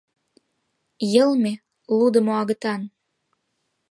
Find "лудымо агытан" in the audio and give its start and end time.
1.97-2.81